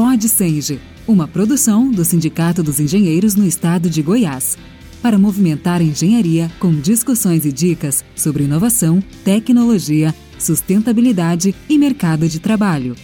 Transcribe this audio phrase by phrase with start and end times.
[0.00, 4.56] Pod Senge, uma produção do Sindicato dos Engenheiros no Estado de Goiás,
[5.02, 12.40] para movimentar a engenharia com discussões e dicas sobre inovação, tecnologia, sustentabilidade e mercado de
[12.40, 12.96] trabalho.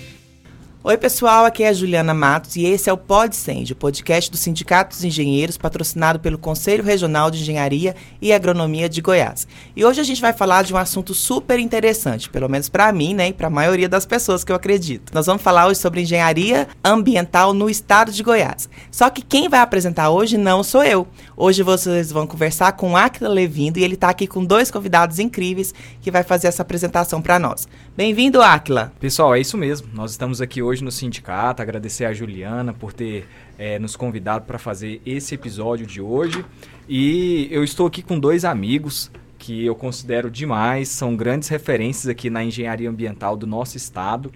[0.88, 4.36] Oi, pessoal, aqui é a Juliana Matos e esse é o PodSend, o podcast do
[4.36, 9.48] Sindicato dos Engenheiros, patrocinado pelo Conselho Regional de Engenharia e Agronomia de Goiás.
[9.74, 13.14] E hoje a gente vai falar de um assunto super interessante, pelo menos para mim,
[13.14, 15.12] né, e para a maioria das pessoas que eu acredito.
[15.12, 18.68] Nós vamos falar hoje sobre engenharia ambiental no estado de Goiás.
[18.88, 21.08] Só que quem vai apresentar hoje não sou eu.
[21.36, 25.74] Hoje vocês vão conversar com Aquila Levindo e ele está aqui com dois convidados incríveis
[26.00, 27.66] que vai fazer essa apresentação para nós.
[27.96, 28.92] Bem-vindo, Aquila.
[29.00, 29.88] Pessoal, é isso mesmo.
[29.92, 33.26] Nós estamos aqui hoje no sindicato, agradecer a Juliana por ter
[33.58, 36.44] é, nos convidado para fazer esse episódio de hoje.
[36.88, 42.30] E eu estou aqui com dois amigos que eu considero demais, são grandes referências aqui
[42.30, 44.32] na engenharia ambiental do nosso estado.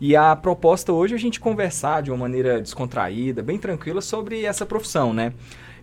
[0.00, 4.44] E a proposta hoje é a gente conversar de uma maneira descontraída, bem tranquila sobre
[4.44, 5.32] essa profissão, né?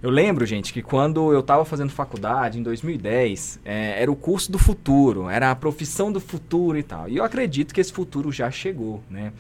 [0.02, 4.50] Eu lembro, gente, que quando eu estava fazendo faculdade, em 2010, é, era o curso
[4.50, 7.10] do futuro, era a profissão do futuro e tal.
[7.10, 9.34] E eu acredito que esse futuro já chegou, né?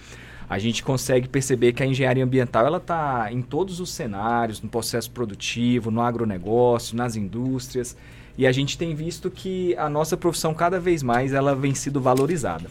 [0.49, 4.67] A gente consegue perceber que a engenharia ambiental ela está em todos os cenários, no
[4.67, 7.95] processo produtivo, no agronegócio, nas indústrias,
[8.37, 12.01] e a gente tem visto que a nossa profissão cada vez mais ela vem sendo
[12.01, 12.69] valorizada.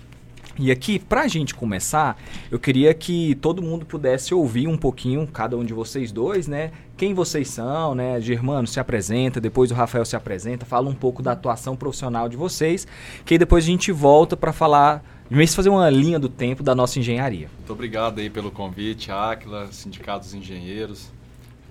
[0.56, 5.26] E aqui, para a gente começar, eu queria que todo mundo pudesse ouvir um pouquinho,
[5.26, 6.72] cada um de vocês dois, né?
[6.96, 8.20] Quem vocês são, né?
[8.20, 12.36] Germano se apresenta, depois o Rafael se apresenta, fala um pouco da atuação profissional de
[12.36, 12.88] vocês,
[13.24, 16.74] que aí depois a gente volta para falar, de fazer uma linha do tempo da
[16.74, 17.48] nossa engenharia.
[17.56, 21.08] Muito obrigado aí pelo convite, Áquila, Sindicato dos Engenheiros,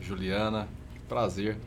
[0.01, 0.67] Juliana,
[1.09, 1.57] prazer.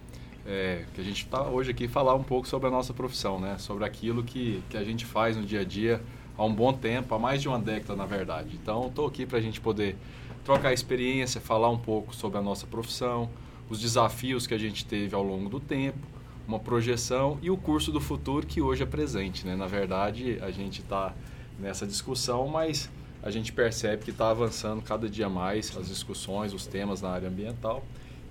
[0.47, 3.57] É, que a gente está hoje aqui falar um pouco sobre a nossa profissão, né?
[3.59, 6.01] Sobre aquilo que, que a gente faz no dia a dia
[6.41, 8.59] há um bom tempo, há mais de uma década, na verdade.
[8.61, 9.95] Então, estou aqui para a gente poder
[10.43, 13.29] trocar experiência, falar um pouco sobre a nossa profissão,
[13.69, 15.99] os desafios que a gente teve ao longo do tempo,
[16.49, 19.47] uma projeção e o curso do futuro que hoje é presente.
[19.47, 19.55] Né?
[19.55, 21.15] Na verdade, a gente está
[21.59, 22.91] nessa discussão, mas
[23.23, 27.29] a gente percebe que está avançando cada dia mais as discussões, os temas na área
[27.29, 27.85] ambiental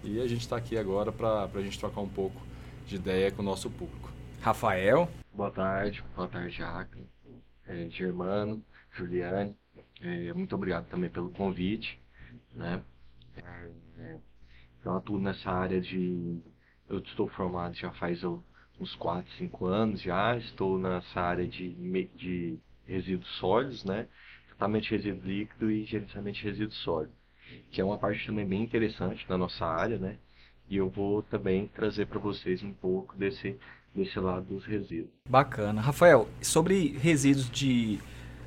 [0.04, 2.42] e a gente está aqui agora para a gente trocar um pouco
[2.88, 4.10] de ideia com o nosso público.
[4.42, 5.08] Rafael.
[5.32, 7.19] Boa tarde, boa tarde, Jacques
[7.70, 9.56] é, Germano, Juliane.
[10.02, 12.00] É, muito obrigado também pelo convite.
[12.54, 12.84] Né?
[13.38, 14.18] É,
[14.84, 16.42] eu atuo nessa área de.
[16.90, 20.36] Eu estou formado já faz uns 4, 5 anos já.
[20.38, 21.74] Estou nessa área de,
[22.16, 24.08] de resíduos sólidos, né?
[24.48, 27.16] Tratamento de resíduo líquido e gerenciamento de resíduos sólidos.
[27.72, 30.18] Que é uma parte também bem interessante da nossa área, né?
[30.68, 33.60] E eu vou também trazer para vocês um pouco desse
[33.94, 35.12] desse lado dos resíduos.
[35.30, 35.82] Bacana.
[35.82, 38.00] Rafael, sobre resíduos de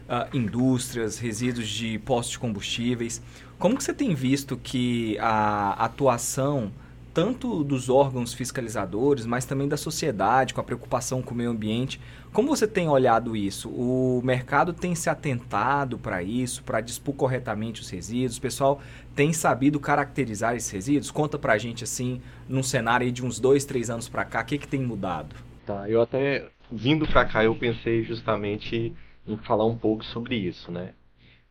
[0.08, 3.22] uh, indústrias, resíduos de postos de combustíveis,
[3.58, 6.72] como que você tem visto que a atuação
[7.12, 12.00] tanto dos órgãos fiscalizadores, mas também da sociedade, com a preocupação com o meio ambiente.
[12.32, 13.68] Como você tem olhado isso?
[13.68, 18.38] O mercado tem se atentado para isso, para dispor corretamente os resíduos?
[18.38, 18.80] O pessoal
[19.14, 21.10] tem sabido caracterizar esses resíduos?
[21.10, 24.44] Conta para a gente, assim, num cenário de uns dois, três anos para cá, o
[24.44, 25.36] que, que tem mudado?
[25.66, 28.94] Tá, eu até, vindo para cá, eu pensei justamente
[29.26, 30.94] em falar um pouco sobre isso, né?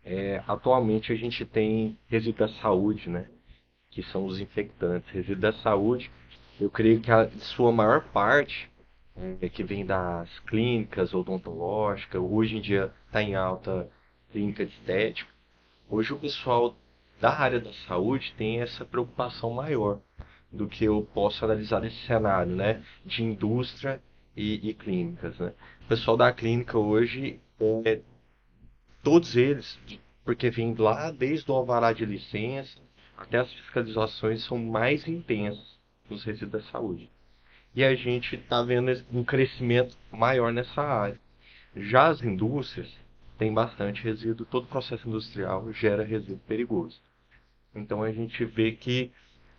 [0.03, 3.27] É, atualmente a gente tem resíduo da saúde, né?
[3.91, 5.11] Que são os infectantes.
[5.11, 6.09] Resíduo da saúde,
[6.59, 8.71] eu creio que a sua maior parte
[9.41, 13.89] é, que vem das clínicas odontológicas, hoje em dia está em alta
[14.31, 15.29] clínica de estética.
[15.89, 16.75] Hoje o pessoal
[17.19, 19.99] da área da saúde tem essa preocupação maior
[20.51, 24.01] do que eu posso analisar nesse cenário, né, de indústria
[24.35, 25.53] e, e clínicas, né.
[25.83, 27.39] O pessoal da clínica hoje,
[27.85, 27.99] é,
[29.03, 29.77] todos eles,
[30.23, 32.79] porque vem lá desde o alvará de licença,
[33.21, 37.09] até as fiscalizações são mais intensas nos resíduos da saúde.
[37.73, 41.19] E a gente está vendo um crescimento maior nessa área.
[41.75, 42.91] Já as indústrias
[43.37, 46.99] têm bastante resíduo, todo processo industrial gera resíduo perigoso.
[47.73, 49.11] Então a gente vê que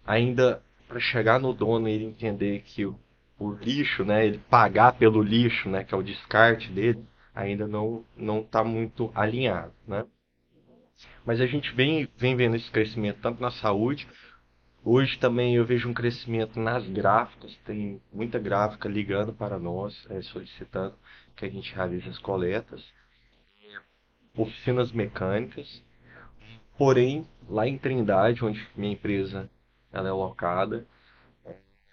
[0.05, 2.99] ainda para chegar no dono e ele entender que o,
[3.38, 7.03] o, lixo, né, ele pagar pelo lixo, né, que é o descarte dele,
[7.35, 10.05] ainda não não está muito alinhado, né?
[11.25, 14.09] Mas a gente vem, vem vendo esse crescimento tanto na saúde.
[14.85, 20.21] Hoje também eu vejo um crescimento nas gráficas, tem muita gráfica ligando para nós, é,
[20.23, 20.94] solicitando
[21.37, 22.85] que a gente realize as coletas.
[24.35, 25.83] Oficinas mecânicas.
[26.77, 29.49] Porém, lá em Trindade, onde minha empresa
[29.93, 30.87] ela é alocada,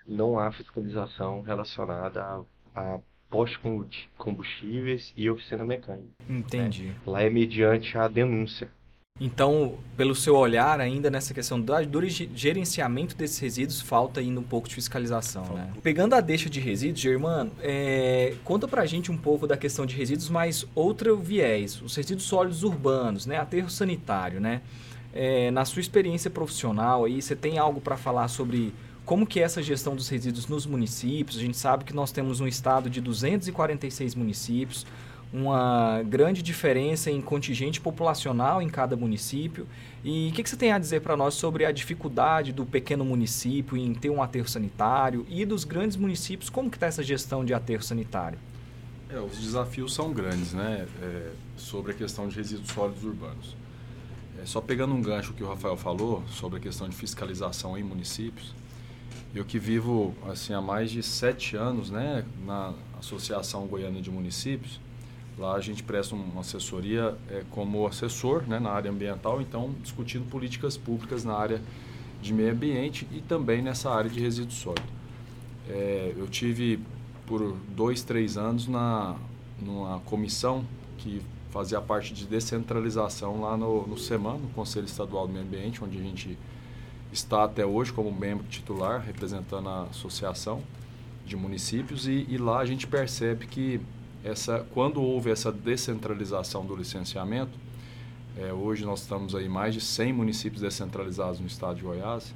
[0.08, 2.44] não há fiscalização relacionada a,
[2.76, 3.00] a
[3.30, 6.10] postos combustíveis e oficina mecânica.
[6.28, 6.88] Entendi.
[6.88, 6.96] Né?
[7.06, 8.72] Lá é mediante a denúncia
[9.22, 14.44] Então, pelo seu olhar ainda nessa questão do, do gerenciamento desses resíduos, falta ainda um
[14.44, 15.74] pouco de fiscalização, né?
[15.84, 19.94] Pegando a deixa de resíduos, Germano, é, conta pra gente um pouco da questão de
[19.94, 23.38] resíduos, mas outro viés, os resíduos sólidos urbanos, né?
[23.38, 24.62] Aterro sanitário, né?
[25.14, 28.74] É, na sua experiência profissional aí, você tem algo para falar sobre
[29.10, 31.38] como que é essa gestão dos resíduos nos municípios?
[31.38, 34.86] A gente sabe que nós temos um estado de 246 municípios,
[35.32, 39.68] uma grande diferença em contingente populacional em cada município.
[40.04, 43.06] E o que, que, você tem a dizer para nós sobre a dificuldade do pequeno
[43.06, 47.46] município em ter um aterro sanitário e dos grandes municípios, como que está essa gestão
[47.46, 48.40] de aterro sanitário?
[49.10, 53.56] É, os desafios são grandes, né, é, sobre a questão de resíduos sólidos urbanos.
[54.42, 57.84] É, só pegando um gancho que o Rafael falou sobre a questão de fiscalização em
[57.84, 58.54] municípios,
[59.34, 64.80] eu que vivo assim há mais de sete anos, né, na Associação Goiana de Municípios,
[65.40, 70.30] Lá a gente presta uma assessoria é, como assessor né, na área ambiental, então discutindo
[70.30, 71.62] políticas públicas na área
[72.22, 74.92] de meio ambiente e também nessa área de resíduos sólidos.
[75.70, 76.80] É, eu tive
[77.26, 79.16] por dois, três anos na
[79.62, 80.66] numa comissão
[80.98, 81.22] que
[81.52, 85.98] fazia parte de descentralização lá no, no SEMAN, no Conselho Estadual do Meio Ambiente, onde
[85.98, 86.38] a gente
[87.12, 90.62] está até hoje como membro titular, representando a associação
[91.26, 93.82] de municípios, e, e lá a gente percebe que
[94.24, 97.52] essa, quando houve essa descentralização do licenciamento,
[98.38, 102.34] é, hoje nós estamos aí mais de 100 municípios descentralizados no estado de Goiás,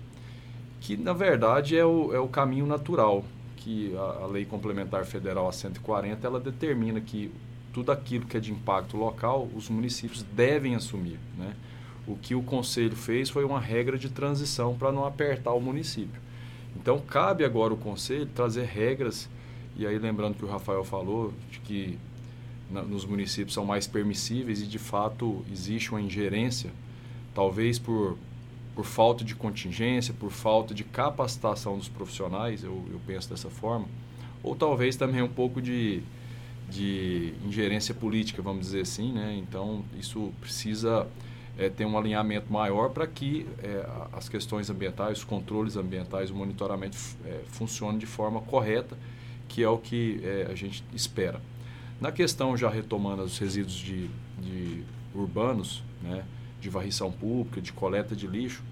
[0.82, 3.24] que na verdade é o, é o caminho natural,
[3.58, 7.32] que a, a Lei Complementar Federal a 140, ela determina que
[7.72, 11.56] tudo aquilo que é de impacto local, os municípios devem assumir, né?
[12.06, 16.22] O que o conselho fez foi uma regra de transição para não apertar o município.
[16.76, 19.30] Então, cabe agora o conselho trazer regras
[19.76, 21.98] e aí lembrando que o Rafael falou de que
[22.70, 26.72] na, nos municípios são mais permissíveis e de fato existe uma ingerência,
[27.34, 28.18] talvez por,
[28.76, 33.88] por falta de contingência, por falta de capacitação dos profissionais, eu, eu penso dessa forma,
[34.44, 36.02] ou talvez também um pouco de,
[36.70, 39.36] de ingerência política, vamos dizer assim, né?
[39.38, 41.08] Então isso precisa
[41.58, 46.36] é, ter um alinhamento maior para que é, as questões ambientais, os controles ambientais, o
[46.36, 48.98] monitoramento é, funcione de forma correta
[49.48, 51.40] que é o que é, a gente espera.
[52.02, 54.10] Na questão, já retomando os resíduos de,
[54.40, 54.84] de
[55.16, 56.24] urbanos, né,
[56.60, 58.64] de varrição pública, de coleta de lixo,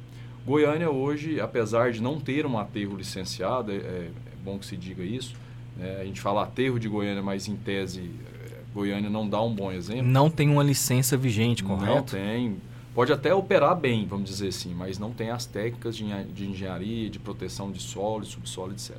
[0.46, 4.12] Goiânia hoje, apesar de não ter um aterro licenciado, é, é
[4.44, 5.36] bom que se diga isso,
[5.78, 8.10] né, a gente fala aterro de Goiânia, mas em tese
[8.52, 10.04] é, Goiânia não dá um bom exemplo.
[10.08, 11.96] Não tem uma licença vigente, correto?
[11.96, 12.58] Não tem.
[12.94, 17.10] Pode até operar bem, vamos dizer assim, mas não tem as técnicas de, de engenharia,
[17.10, 18.98] de proteção de solo, subsolo, etc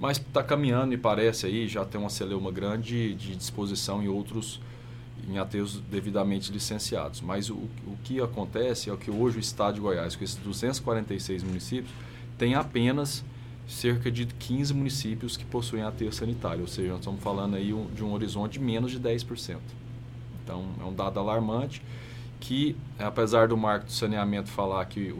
[0.00, 4.58] mas está caminhando, me parece aí, já tem uma celeuma grande de disposição em outros
[5.28, 7.20] em aterros devidamente licenciados.
[7.20, 11.42] Mas o, o que acontece é que hoje o Estado de Goiás, com esses 246
[11.42, 11.92] municípios,
[12.38, 13.22] tem apenas
[13.68, 18.02] cerca de 15 municípios que possuem aterro sanitário, ou seja, nós estamos falando aí de
[18.02, 19.58] um horizonte de menos de 10%.
[20.42, 21.82] Então, é um dado alarmante
[22.40, 25.14] que, apesar do marco do saneamento falar que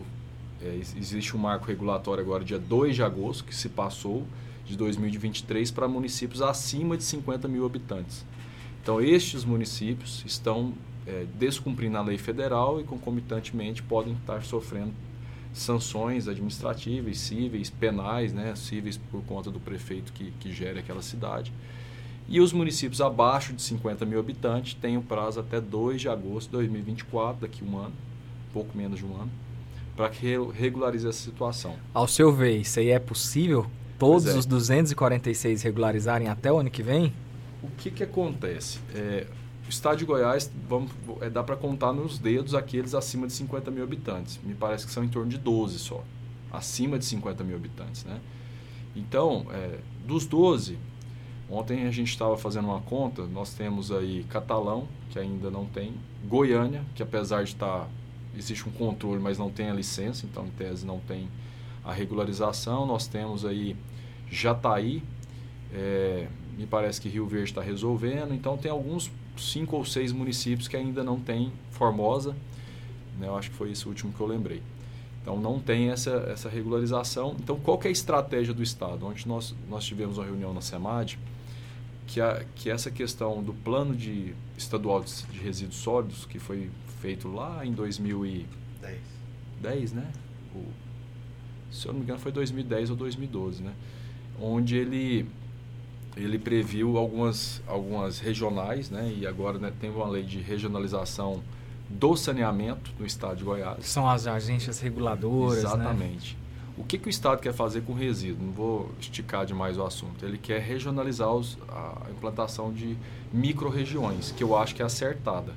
[0.62, 4.27] é, existe um marco regulatório agora dia 2 de agosto, que se passou,
[4.70, 8.25] de 2023 para municípios acima de 50 mil habitantes.
[8.82, 10.72] Então, estes municípios estão
[11.06, 14.93] é, descumprindo a lei federal e, concomitantemente, podem estar sofrendo
[15.52, 21.53] sanções administrativas, cíveis, penais, né, cíveis por conta do prefeito que, que gere aquela cidade.
[22.29, 26.46] E os municípios abaixo de 50 mil habitantes têm o prazo até 2 de agosto
[26.46, 27.93] de 2024, daqui um ano,
[28.53, 29.31] pouco menos de um ano,
[29.96, 31.77] para que regularize essa situação.
[31.93, 33.67] Ao seu ver, isso aí é possível?
[34.00, 34.38] Todos é.
[34.38, 37.12] os 246 regularizarem até o ano que vem?
[37.62, 38.80] O que, que acontece?
[38.94, 39.26] É,
[39.66, 40.90] o estado de Goiás, vamos,
[41.20, 44.40] é, dá para contar nos dedos aqueles acima de 50 mil habitantes.
[44.42, 46.02] Me parece que são em torno de 12 só.
[46.50, 48.19] Acima de 50 mil habitantes, né?
[48.96, 50.78] Então, é, dos 12,
[51.48, 55.92] ontem a gente estava fazendo uma conta, nós temos aí Catalão, que ainda não tem,
[56.26, 57.80] Goiânia, que apesar de estar...
[57.80, 57.88] Tá,
[58.36, 61.28] existe um controle, mas não tem a licença, então em tese não tem
[61.84, 62.86] a regularização.
[62.86, 63.76] Nós temos aí
[64.31, 65.03] Jataí,
[65.72, 68.34] é, me parece que Rio Verde está resolvendo.
[68.34, 72.37] Então tem alguns cinco ou seis municípios que ainda não tem Formosa.
[73.19, 74.63] Né, eu acho que foi esse último que eu lembrei.
[75.22, 77.37] Então não tem essa, essa regularização.
[77.39, 79.06] Então qual que é a estratégia do Estado?
[79.06, 81.19] Ontem nós, nós tivemos uma reunião na SEMAD
[82.06, 86.70] que, a, que essa questão do plano de estadual de, de resíduos sólidos, que foi
[87.01, 88.99] feito lá em 2010,
[89.60, 90.10] 10, né?
[90.55, 90.65] O,
[91.72, 93.72] se eu não me engano foi 2010 ou 2012, né?
[94.41, 95.27] Onde ele
[96.17, 99.15] ele previu algumas algumas regionais, né?
[99.17, 101.43] E agora né, tem uma lei de regionalização
[101.89, 103.87] do saneamento no estado de Goiás.
[103.87, 105.69] São as agências reguladoras, né?
[105.69, 106.35] Exatamente.
[106.35, 106.41] Né?
[106.81, 108.43] O que, que o Estado quer fazer com resíduo?
[108.43, 110.25] Não vou esticar demais o assunto.
[110.25, 112.97] Ele quer regionalizar os, a implantação de
[113.31, 115.53] micro-regiões, que eu acho que é acertada.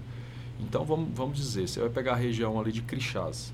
[0.59, 3.53] Então, vamos, vamos dizer, você vai pegar a região ali de Crixás.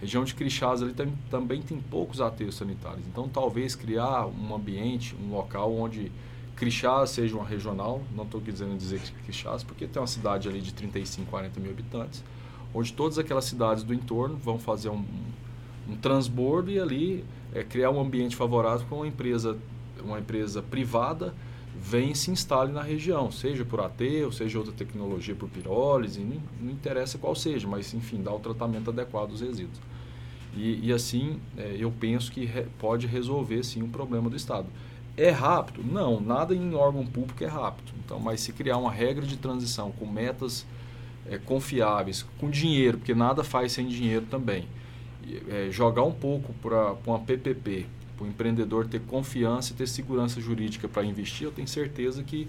[0.00, 3.06] Região de Crixás ali tem, também tem poucos aterros sanitários.
[3.06, 6.12] Então, talvez criar um ambiente, um local onde
[6.54, 10.72] Crixás seja uma regional, não estou dizendo dizer Crixás, porque tem uma cidade ali de
[10.74, 12.22] 35, 40 mil habitantes,
[12.74, 15.04] onde todas aquelas cidades do entorno vão fazer um,
[15.88, 17.24] um transbordo e ali
[17.54, 19.56] é, criar um ambiente favorável para uma empresa,
[20.02, 21.34] uma empresa privada
[21.80, 26.40] vem e se instale na região, seja por aterro, seja outra tecnologia por pirólise, não,
[26.60, 29.80] não interessa qual seja, mas enfim, dá o tratamento adequado dos resíduos.
[30.56, 34.66] E, e assim, é, eu penso que re, pode resolver sim um problema do Estado.
[35.16, 35.82] É rápido?
[35.84, 37.92] Não, nada em órgão público é rápido.
[38.04, 40.66] Então, mas se criar uma regra de transição com metas
[41.28, 44.66] é, confiáveis, com dinheiro, porque nada faz sem dinheiro também,
[45.48, 50.40] é, jogar um pouco para uma PPP, para o empreendedor ter confiança e ter segurança
[50.40, 52.48] jurídica para investir, eu tenho certeza que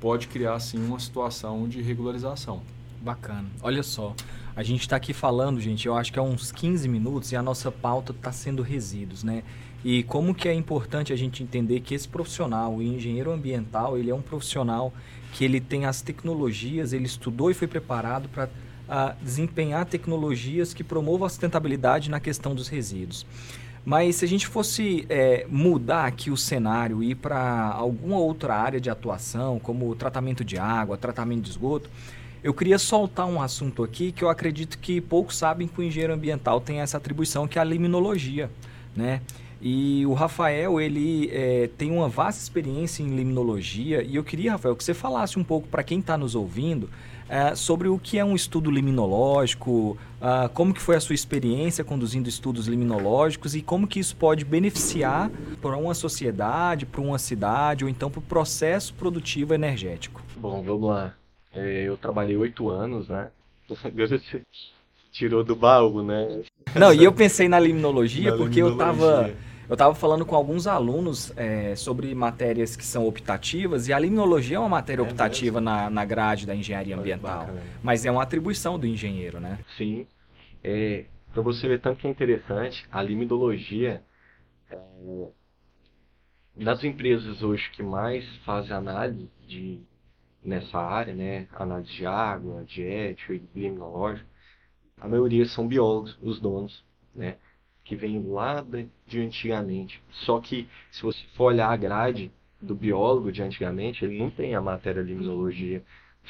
[0.00, 2.62] pode criar sim uma situação de regularização.
[3.02, 3.48] Bacana.
[3.62, 4.14] Olha só,
[4.54, 7.42] a gente está aqui falando, gente, eu acho que há uns 15 minutos e a
[7.42, 9.42] nossa pauta está sendo resíduos, né?
[9.82, 14.10] E como que é importante a gente entender que esse profissional, o engenheiro ambiental, ele
[14.10, 14.92] é um profissional
[15.32, 18.50] que ele tem as tecnologias, ele estudou e foi preparado para
[19.22, 23.24] desempenhar tecnologias que promovam a sustentabilidade na questão dos resíduos.
[23.84, 28.54] Mas se a gente fosse é, mudar aqui o cenário e ir para alguma outra
[28.54, 31.88] área de atuação, como tratamento de água, tratamento de esgoto,
[32.42, 36.12] eu queria soltar um assunto aqui que eu acredito que poucos sabem que o engenheiro
[36.12, 38.50] ambiental tem essa atribuição, que é a liminologia,
[38.96, 39.20] né?
[39.62, 44.74] E o Rafael, ele é, tem uma vasta experiência em limnologia e eu queria, Rafael,
[44.74, 46.88] que você falasse um pouco para quem está nos ouvindo
[47.28, 51.82] é, sobre o que é um estudo liminológico, uh, como que foi a sua experiência
[51.82, 57.84] conduzindo estudos liminológicos e como que isso pode beneficiar para uma sociedade, para uma cidade
[57.84, 60.22] ou então para o processo produtivo energético.
[60.36, 61.14] Bom, vamos lá.
[61.52, 63.28] É, eu trabalhei oito anos, né?
[65.12, 66.42] tirou do baú, né?
[66.74, 68.84] Não, e eu pensei na limnologia na porque limnologia.
[68.86, 69.34] eu estava
[69.70, 74.56] eu estava falando com alguns alunos é, sobre matérias que são optativas, e a limnologia
[74.56, 77.48] é uma matéria é optativa na, na grade da engenharia ambiental.
[77.80, 79.60] Mas é uma atribuição do engenheiro, né?
[79.78, 80.08] Sim.
[80.64, 84.02] É, para você ver tanto que é interessante, a limnologia,
[84.68, 84.76] é,
[86.56, 89.80] das empresas hoje que mais fazem análise de,
[90.42, 94.26] nessa área, né, análise de água, de ética e limnológica,
[95.00, 96.84] a maioria são biólogos, os donos,
[97.14, 97.36] né?
[97.90, 98.64] Que vem lá
[99.04, 100.00] de antigamente.
[100.12, 102.30] Só que se você for olhar a grade
[102.60, 105.82] do biólogo de antigamente, ele não tem a matéria limnologia.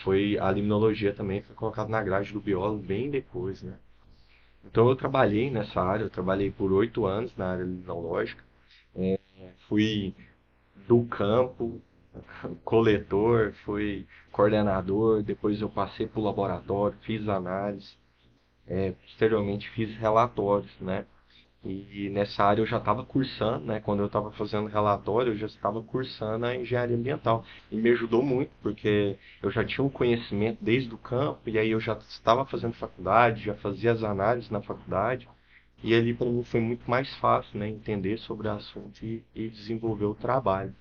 [0.03, 3.75] Foi a limnologia também foi colocada na grade do biólogo bem depois, né?
[4.65, 8.43] Então eu trabalhei nessa área, eu trabalhei por oito anos na área limnológica.
[8.97, 9.19] É,
[9.69, 10.15] fui
[10.89, 11.79] do campo,
[12.65, 17.99] coletor, fui coordenador, depois eu passei para o laboratório, fiz análise,
[18.67, 21.05] é, posteriormente fiz relatórios, né?
[21.63, 23.81] E nessa área eu já estava cursando, né?
[23.81, 27.45] Quando eu estava fazendo relatório, eu já estava cursando a engenharia ambiental.
[27.71, 31.71] E me ajudou muito, porque eu já tinha um conhecimento desde o campo, e aí
[31.71, 35.29] eu já estava fazendo faculdade, já fazia as análises na faculdade.
[35.83, 37.69] E ali para mim foi muito mais fácil, né?
[37.69, 40.75] Entender sobre o assunto e, e desenvolver o trabalho,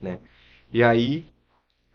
[0.00, 0.20] né?
[0.72, 1.26] E aí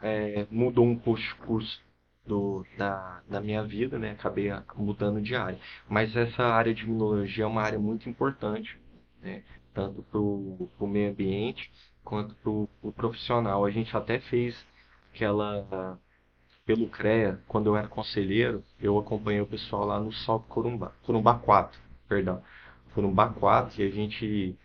[0.01, 1.82] é, mudou um pouco o curso
[2.29, 4.12] do, da, da minha vida, né?
[4.12, 5.59] Acabei mudando de área.
[5.89, 8.79] Mas essa área de imunologia é uma área muito importante,
[9.19, 9.43] né?
[9.74, 11.71] Tanto para o meio ambiente
[12.03, 13.65] quanto para o profissional.
[13.65, 14.55] A gente até fez
[15.12, 15.98] aquela
[16.65, 21.33] pelo CREA, quando eu era conselheiro, eu acompanhei o pessoal lá no Salto Corumbá, Corumbá
[21.33, 22.43] 4, perdão.
[22.93, 24.55] Corumbá 4 e a gente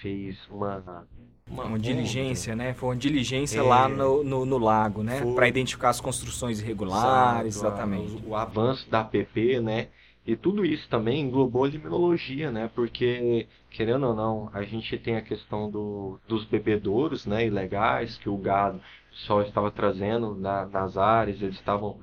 [0.00, 1.06] fez uma
[1.50, 2.72] uma, uma diligência, né?
[2.74, 5.20] Foi uma diligência é, lá no, no, no, lago, né?
[5.34, 8.24] Para identificar as construções irregulares, exato, exatamente.
[8.24, 9.88] O, o, avanço da APP, né?
[10.24, 12.70] E tudo isso também englobou a limnologia, né?
[12.72, 17.44] Porque, querendo ou não, a gente tem a questão do, dos bebedouros, né?
[17.44, 18.80] Ilegais, que o gado
[19.10, 21.98] só estava trazendo na, nas áreas, eles estavam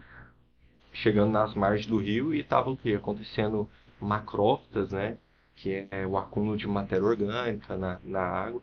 [0.92, 3.70] chegando nas margens do rio e estavam acontecendo
[4.02, 5.18] macrófitas, né?
[5.58, 8.62] Que é o acúmulo de matéria orgânica na, na água.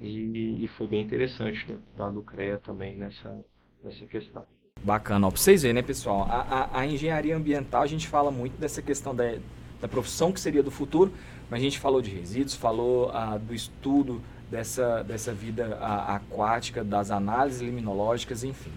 [0.00, 3.38] E, e foi bem interessante né, da do CREA também nessa,
[3.84, 4.46] nessa questão.
[4.82, 6.22] Bacana, ó, pra vocês verem, né, pessoal?
[6.22, 9.36] A, a, a, engenharia ambiental, a gente fala muito dessa questão da,
[9.78, 11.12] da profissão que seria do futuro,
[11.50, 17.10] mas a gente falou de resíduos, falou ah, do estudo dessa, dessa vida aquática, das
[17.10, 18.72] análises liminológicas, enfim.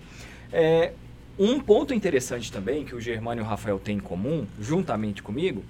[0.52, 0.94] É,
[1.40, 5.64] Um ponto interessante também que o Germano e o Rafael têm em comum, juntamente comigo,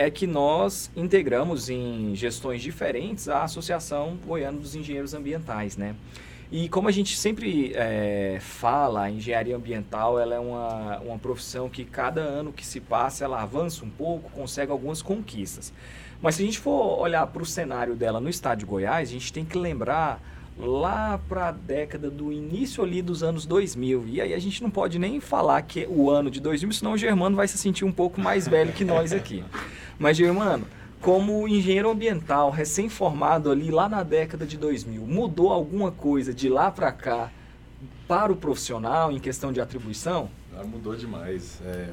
[0.00, 5.94] é que nós integramos em gestões diferentes a Associação Goiana dos Engenheiros Ambientais, né?
[6.50, 11.68] E como a gente sempre é, fala, a engenharia ambiental ela é uma, uma profissão
[11.68, 15.70] que cada ano que se passa ela avança um pouco, consegue algumas conquistas.
[16.22, 19.12] Mas se a gente for olhar para o cenário dela no estado de Goiás, a
[19.12, 20.18] gente tem que lembrar
[20.58, 24.04] lá para a década do início ali dos anos 2000.
[24.08, 26.92] E aí a gente não pode nem falar que é o ano de 2000, senão
[26.92, 29.44] o Germano vai se sentir um pouco mais velho que nós aqui.
[30.00, 30.66] Mas Germano,
[31.02, 36.70] como engenheiro ambiental recém-formado ali lá na década de 2000, mudou alguma coisa de lá
[36.70, 37.30] para cá
[38.08, 40.30] para o profissional em questão de atribuição?
[40.58, 41.60] Ah, mudou demais.
[41.66, 41.92] É,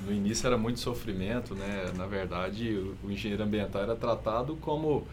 [0.00, 1.92] no início era muito sofrimento, né?
[1.94, 5.06] Na verdade, o, o engenheiro ambiental era tratado como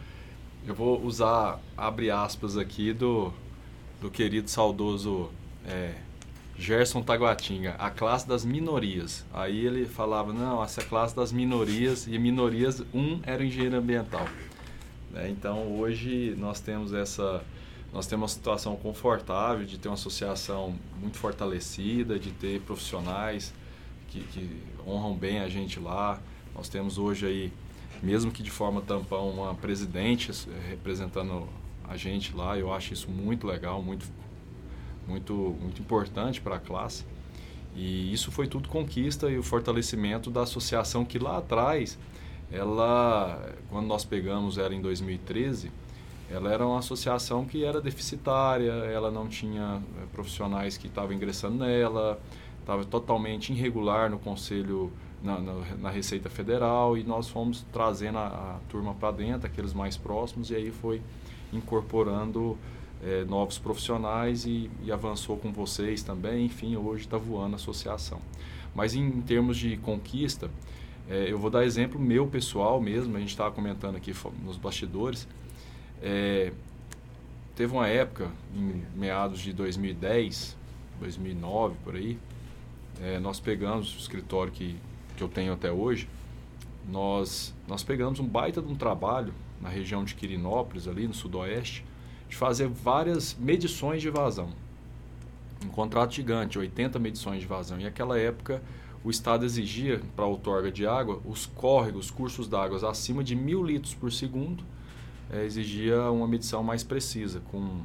[0.66, 3.30] eu vou usar abre aspas aqui do
[4.00, 5.28] do querido saudoso
[5.66, 5.92] é,
[6.60, 9.24] Gerson Taguatinga, a classe das minorias.
[9.32, 13.78] Aí ele falava, não, essa é a classe das minorias, e minorias, um era engenheiro
[13.78, 14.28] ambiental.
[15.10, 15.30] Né?
[15.30, 17.42] Então, hoje nós temos essa...
[17.94, 23.52] Nós temos uma situação confortável de ter uma associação muito fortalecida, de ter profissionais
[24.08, 26.20] que, que honram bem a gente lá.
[26.54, 27.52] Nós temos hoje aí,
[28.00, 30.30] mesmo que de forma tampão, uma presidente
[30.68, 31.48] representando
[31.88, 32.56] a gente lá.
[32.56, 34.06] Eu acho isso muito legal, muito
[35.10, 37.04] muito, muito importante para a classe.
[37.74, 41.98] E isso foi tudo conquista e o fortalecimento da associação que lá atrás,
[42.50, 45.70] ela, quando nós pegamos ela em 2013,
[46.30, 51.56] ela era uma associação que era deficitária, ela não tinha eh, profissionais que estavam ingressando
[51.56, 52.20] nela,
[52.60, 58.26] estava totalmente irregular no conselho, na, na, na, Receita Federal, e nós fomos trazendo a,
[58.26, 61.02] a turma para dentro, aqueles mais próximos, e aí foi
[61.52, 62.56] incorporando
[63.02, 66.46] é, novos profissionais e, e, avançou com vocês também.
[66.46, 68.20] Enfim, hoje está voando a associação.
[68.74, 70.50] Mas em, em termos de conquista,
[71.08, 73.16] é, eu vou dar exemplo meu pessoal mesmo.
[73.16, 74.12] A gente estava comentando aqui
[74.44, 75.26] nos bastidores.
[76.02, 76.52] É,
[77.54, 80.56] teve uma época, em meados de 2010,
[81.00, 82.18] 2009 por aí,
[83.00, 84.76] é, nós pegamos o escritório que,
[85.16, 86.08] que eu tenho até hoje.
[86.88, 91.84] Nós, nós pegamos um baita de um trabalho na região de Quirinópolis, ali no sudoeste,
[92.30, 94.50] de fazer várias medições de vazão.
[95.66, 97.78] Um contrato gigante, 80 medições de vazão.
[97.80, 98.62] E naquela época,
[99.02, 103.64] o Estado exigia para a outorga de água os córregos, cursos d'água acima de mil
[103.64, 104.62] litros por segundo,
[105.28, 107.82] é, exigia uma medição mais precisa, com,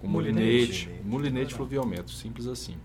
[0.00, 2.76] com molinete, molinete fluviômetro, simples assim.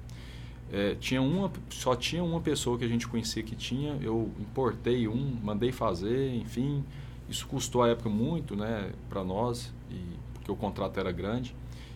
[0.71, 5.07] É, tinha uma, só tinha uma pessoa que a gente conhecia que tinha, eu importei
[5.07, 6.83] um, mandei fazer, enfim,
[7.29, 11.55] isso custou à época muito né, para nós, e porque o contrato era grande.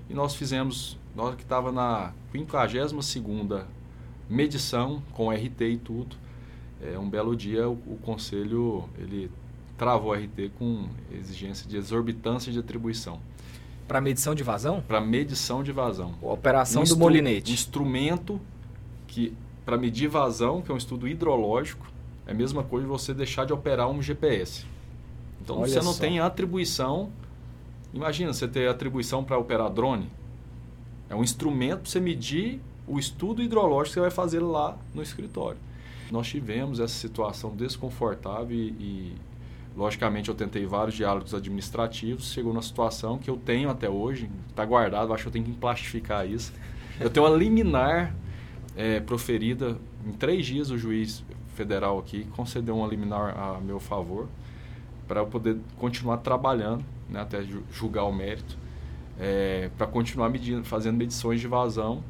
[0.10, 3.66] E nós fizemos, nós que estava na 52ª
[4.28, 6.16] medição, com RT e tudo,
[6.82, 9.30] é, um belo dia o, o conselho ele
[9.78, 13.20] travou o RT com exigência de exorbitância de atribuição.
[13.88, 14.82] Para medição de vazão?
[14.82, 16.16] Para medição de vazão.
[16.22, 17.52] A operação um do molinete.
[17.52, 18.40] Instrumento
[19.08, 19.34] que,
[19.66, 21.88] para medir vazão, que é um estudo hidrológico,
[22.26, 24.66] é a mesma coisa de você deixar de operar um GPS.
[25.42, 26.02] Então Olha você não só.
[26.02, 27.12] tem atribuição
[27.94, 30.10] Imagina você ter atribuição para operar drone.
[31.10, 35.02] É um instrumento para você medir o estudo hidrológico que você vai fazer lá no
[35.02, 35.58] escritório.
[36.12, 39.14] Nós tivemos essa situação desconfortável e, e
[39.76, 42.32] logicamente, eu tentei vários diálogos administrativos.
[42.32, 45.52] Chegou numa situação que eu tenho até hoje, está guardado, acho que eu tenho que
[45.54, 46.54] plastificar isso.
[47.00, 48.14] Eu tenho uma liminar
[48.76, 50.70] é, proferida em três dias.
[50.70, 51.24] O juiz
[51.56, 54.28] federal aqui concedeu uma liminar a meu favor
[55.08, 58.58] para eu poder continuar trabalhando né, até julgar o mérito,
[59.20, 62.04] é, para continuar medindo, fazendo medições de vazão,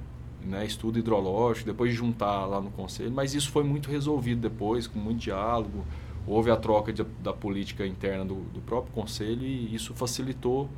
[0.43, 3.12] né, estudo hidrológico, depois de juntar lá no conselho.
[3.12, 5.85] Mas isso foi muito resolvido depois, com muito diálogo.
[6.27, 10.69] Houve a troca de, da política interna do, do, próprio conselho e isso facilitou.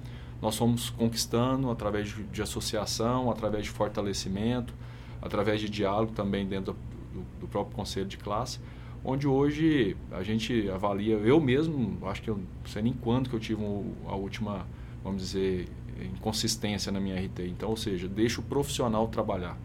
[0.42, 4.74] Nós fomos conquistando através de, de associação, através de fortalecimento,
[5.22, 6.76] através de diálogo também dentro
[7.14, 8.60] do, do próprio conselho de classe
[9.04, 13.36] onde hoje a gente avalia, eu mesmo, acho que eu não sei nem quando que
[13.36, 13.64] eu tive
[14.08, 14.68] a última,
[15.04, 15.68] vamos dizer,
[16.06, 17.48] inconsistência na minha RT.
[17.48, 19.58] Então, ou seja, deixa o profissional trabalhar.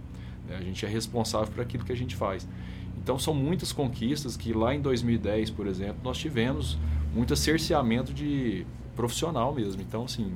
[0.49, 0.57] Né?
[0.57, 2.49] A gente é responsável por aquilo que a gente faz.
[2.96, 6.79] Então, são muitas conquistas que lá em 2010, por exemplo, nós tivemos
[7.14, 9.83] muito cerceamento de profissional mesmo.
[9.83, 10.33] Então, assim,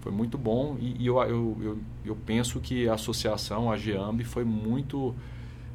[0.00, 4.24] foi muito bom e, e eu, eu, eu, eu penso que a associação, a GEAMB,
[4.24, 5.14] foi muito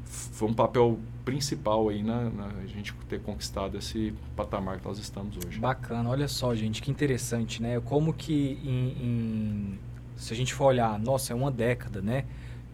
[0.08, 5.36] foi um papel principal aí na, na, gente ter conquistado esse patamar que nós estamos
[5.36, 5.58] hoje.
[5.58, 7.80] Bacana, olha só, gente, que interessante, né?
[7.80, 9.78] Como que em, em,
[10.16, 12.24] se a gente for olhar, nossa, é uma década, né?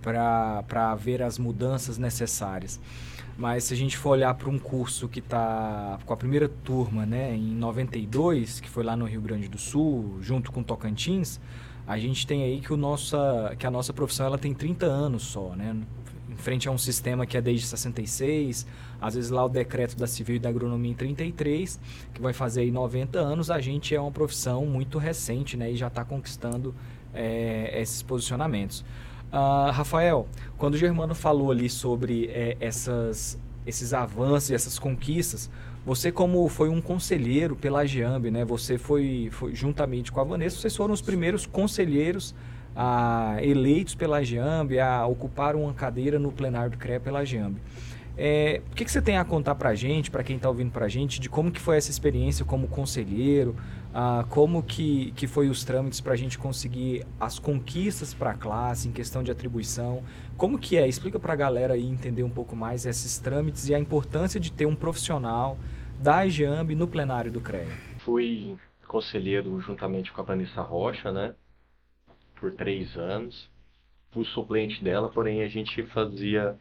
[0.04, 2.78] para haver as mudanças necessárias.
[3.36, 7.04] Mas se a gente for olhar para um curso que está com a primeira turma,
[7.04, 11.40] né, em 92, que foi lá no Rio Grande do Sul, junto com Tocantins,
[11.86, 15.24] a gente tem aí que, o nossa, que a nossa profissão ela tem 30 anos
[15.24, 15.76] só, né?
[16.34, 18.66] Em frente a um sistema que é desde 66,
[19.00, 21.80] às vezes lá o decreto da civil e da agronomia em 33,
[22.12, 25.70] que vai fazer aí 90 anos, a gente é uma profissão muito recente, né?
[25.70, 26.74] E já está conquistando
[27.14, 28.84] é, esses posicionamentos.
[29.32, 35.50] Uh, Rafael, quando o Germano falou ali sobre é, essas, esses avanços e essas conquistas,
[35.86, 38.44] você como foi um conselheiro pela Giamb, né?
[38.44, 42.34] Você foi, foi, juntamente com a Vanessa, vocês foram os primeiros conselheiros
[42.74, 47.56] ah, eleitos pela Giamb a ocupar uma cadeira no plenário do CREA pela Giamb.
[48.16, 50.70] É, o que, que, você tem a contar para a gente, para quem está ouvindo
[50.70, 53.56] para a gente, de como que foi essa experiência como conselheiro,
[53.92, 58.34] ah, como que, que foi os trâmites para a gente conseguir as conquistas para a
[58.34, 60.02] classe em questão de atribuição,
[60.36, 60.86] como que é?
[60.86, 64.52] Explica para a galera aí entender um pouco mais esses trâmites e a importância de
[64.52, 65.58] ter um profissional
[66.00, 67.66] da EGAMB no plenário do CREA.
[67.98, 68.56] Fui
[68.86, 71.34] conselheiro juntamente com a Vanessa Rocha, né,
[72.44, 73.48] por três anos.
[74.10, 76.58] Fui suplente dela, porém a gente fazia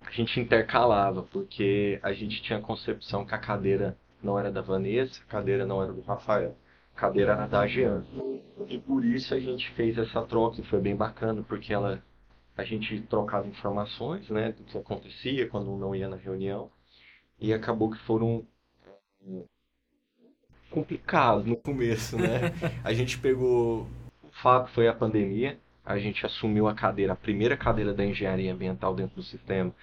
[0.00, 4.60] a gente intercalava, porque a gente tinha a concepção que a cadeira não era da
[4.60, 6.54] Vanessa, a cadeira não era do Rafael,
[6.94, 8.04] a cadeira era da Jean.
[8.68, 12.00] E por isso a gente fez essa troca, e foi bem bacana, porque ela
[12.56, 16.70] a gente trocava informações, né, do que acontecia quando um não ia na reunião,
[17.40, 18.46] e acabou que foram
[20.70, 22.52] complicados no começo, né?
[22.84, 23.86] A gente pegou
[24.42, 28.94] fato foi a pandemia, a gente assumiu a cadeira, a primeira cadeira da engenharia ambiental
[28.94, 29.74] dentro do sistema.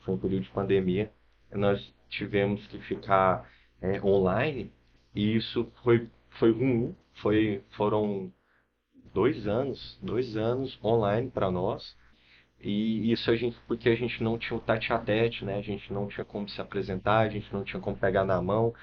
[0.00, 1.10] Foi um período de pandemia,
[1.52, 3.48] nós tivemos que ficar
[3.80, 4.72] é, online.
[5.14, 6.08] E isso foi,
[6.38, 8.32] foi ruim, foi, foram
[9.12, 11.96] dois anos, dois anos online para nós.
[12.60, 15.56] E isso a gente, porque a gente não tinha o tete a tete, né?
[15.56, 18.74] A gente não tinha como se apresentar, a gente não tinha como pegar na mão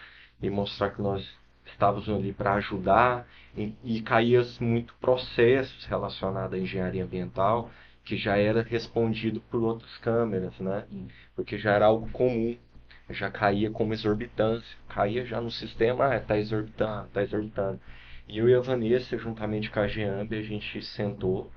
[0.41, 1.28] e mostrar que nós
[1.65, 3.28] estávamos ali para ajudar.
[3.58, 7.71] E, e caía muito processos relacionados à engenharia ambiental
[8.06, 10.86] que já era respondido por outras câmeras, né?
[11.36, 12.56] Porque já era algo comum,
[13.10, 17.80] já caía como exorbitância, caía já no sistema, ah, tá exorbitando, tá exorbitando.
[18.28, 21.51] E eu e a Vanessa, juntamente com a Geamb, a gente sentou,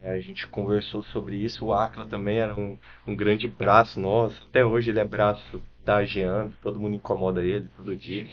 [0.00, 1.66] é, a gente conversou sobre isso.
[1.66, 6.04] O Acla também era um, um grande braço nosso, até hoje ele é braço da
[6.04, 8.26] Geamb, todo mundo incomoda ele todo dia.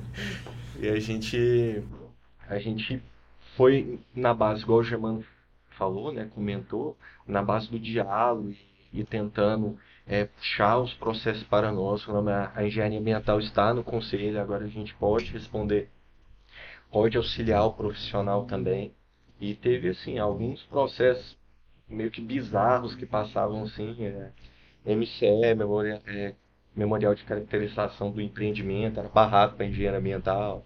[0.78, 1.82] e a gente,
[2.46, 3.02] a gente
[3.56, 5.24] foi na base, igual o Germano
[5.70, 6.94] falou, né, comentou,
[7.26, 12.06] na base do diálogo e, e tentando é, puxar os processos para nós.
[12.54, 15.88] A engenharia ambiental está no conselho, agora a gente pode responder,
[16.92, 18.92] pode auxiliar o profissional também.
[19.40, 21.34] E teve, assim, alguns processos
[21.88, 24.30] meio que bizarros que passavam, assim, é,
[24.84, 26.34] MCE, memória, é,
[26.76, 30.64] Memorial de Caracterização do Empreendimento, era barrado para engenharia ambiental.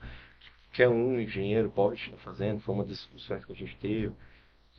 [0.68, 4.12] Qualquer um engenheiro pode estar fazendo, foi uma das discussões que a gente teve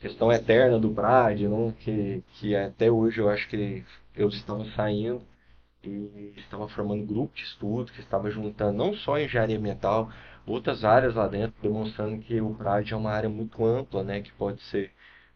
[0.00, 1.74] questão eterna do Brad, né?
[1.80, 3.84] que, que até hoje eu acho que
[4.16, 5.22] eles estão saindo
[5.84, 10.10] e estavam formando grupo de estudo que estava juntando não só engenharia ambiental,
[10.46, 14.32] outras áreas lá dentro, demonstrando que o Brad é uma área muito ampla, né, que
[14.32, 14.90] pode ser,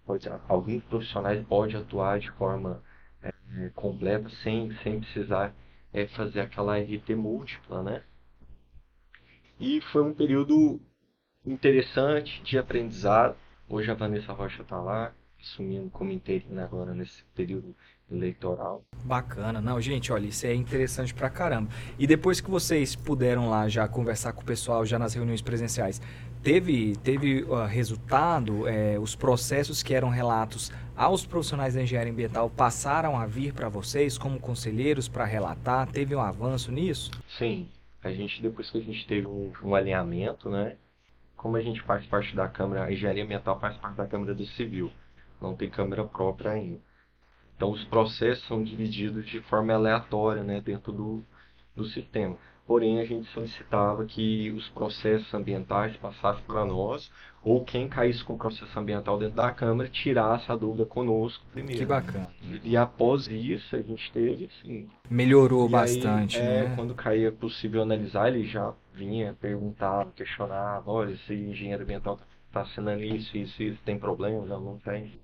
[0.07, 2.83] pode, alguns profissionais podem atuar de forma
[3.23, 3.33] é,
[3.75, 5.55] completa sem, sem precisar
[5.95, 8.03] é, fazer aquela RT múltipla, né.
[9.59, 10.79] E foi um período
[11.47, 17.75] interessante de aprendizado, Hoje a Vanessa Rocha está lá, assumindo como interina agora nesse período
[18.11, 18.85] eleitoral.
[19.05, 19.61] Bacana.
[19.61, 21.71] Não, gente, olha, isso é interessante pra caramba.
[21.99, 26.01] E depois que vocês puderam lá já conversar com o pessoal, já nas reuniões presenciais,
[26.43, 28.67] teve, teve uh, resultado?
[28.69, 33.69] É, os processos que eram relatos aos profissionais da engenharia ambiental passaram a vir para
[33.69, 35.91] vocês como conselheiros para relatar?
[35.91, 37.11] Teve um avanço nisso?
[37.39, 37.69] Sim.
[38.03, 40.77] A gente, depois que a gente teve um, um alinhamento, né?
[41.45, 44.47] como a gente faz parte da Câmara, a engenharia ambiental faz parte da Câmara do
[44.47, 44.91] Civil,
[45.45, 46.81] não tem Câmara própria ainda.
[47.57, 51.25] Então os processos são divididos de forma aleatória né, dentro do,
[51.75, 52.37] do sistema.
[52.67, 58.35] Porém, a gente solicitava que os processos ambientais passassem para nós, ou quem caísse com
[58.35, 61.79] o processo ambiental dentro da Câmara tirasse a dúvida conosco primeiro.
[61.79, 62.31] Que bacana.
[62.43, 64.89] E, e após isso, a gente teve, assim...
[65.11, 66.75] Melhorou bastante, aí, é, né?
[66.75, 73.05] quando caía possível analisar, ele já vinha, perguntava, questionava, olha, esse engenheiro ambiental está assinando
[73.05, 74.47] isso, isso, isso, tem problema?
[74.47, 75.21] Não, não tem.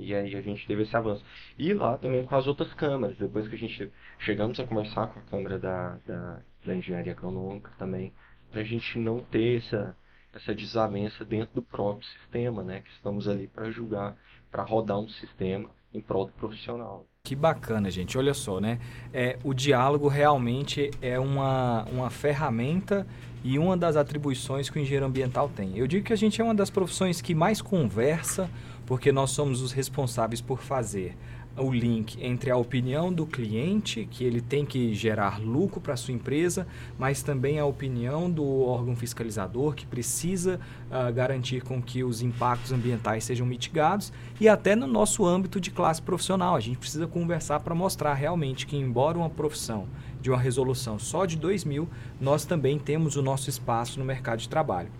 [0.00, 1.24] E aí a gente teve esse avanço.
[1.58, 5.20] E lá também com as outras câmaras, depois que a gente chegamos a conversar com
[5.20, 8.12] a Câmara da, da, da Engenharia Econômica também,
[8.50, 9.96] para a gente não ter essa,
[10.34, 12.80] essa desavença dentro do próprio sistema, né?
[12.80, 14.16] Que estamos ali para julgar
[14.50, 17.06] para rodar um sistema em prol do profissional.
[17.22, 18.16] Que bacana, gente.
[18.16, 18.78] Olha só, né?
[19.12, 23.06] É, o diálogo realmente é uma, uma ferramenta
[23.44, 25.76] e uma das atribuições que o engenheiro ambiental tem.
[25.76, 28.50] Eu digo que a gente é uma das profissões que mais conversa,
[28.90, 31.16] porque nós somos os responsáveis por fazer
[31.56, 36.12] o link entre a opinião do cliente, que ele tem que gerar lucro para sua
[36.12, 36.66] empresa,
[36.98, 40.58] mas também a opinião do órgão fiscalizador, que precisa
[40.90, 45.70] uh, garantir com que os impactos ambientais sejam mitigados, e até no nosso âmbito de
[45.70, 46.56] classe profissional.
[46.56, 49.86] A gente precisa conversar para mostrar realmente que, embora uma profissão
[50.20, 51.88] de uma resolução só de 2 mil,
[52.20, 54.90] nós também temos o nosso espaço no mercado de trabalho.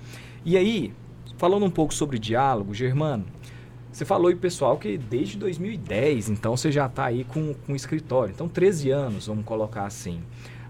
[0.44, 0.92] E aí,
[1.40, 3.24] falando um pouco sobre diálogo, Germano,
[3.92, 7.76] você falou aí, pessoal, que desde 2010, então você já está aí com, com o
[7.76, 8.32] escritório.
[8.32, 10.20] Então, 13 anos, vamos colocar assim.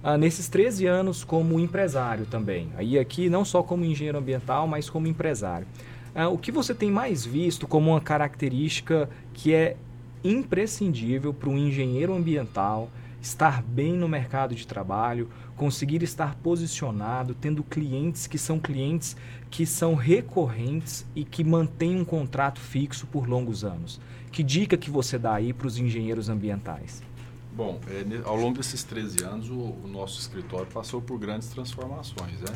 [0.02, 2.70] Ah, nesses 13 anos como empresário também.
[2.76, 5.66] Aí aqui não só como engenheiro ambiental, mas como empresário.
[6.14, 9.76] Ah, o que você tem mais visto como uma característica que é
[10.24, 17.62] imprescindível para um engenheiro ambiental estar bem no mercado de trabalho, conseguir estar posicionado, tendo
[17.62, 19.16] clientes que são clientes
[19.50, 24.00] que são recorrentes e que mantêm um contrato fixo por longos anos.
[24.30, 27.02] Que dica que você dá aí para os engenheiros ambientais?
[27.52, 32.40] Bom, é, ao longo desses 13 anos, o, o, nosso escritório passou por grandes transformações.
[32.40, 32.54] Né?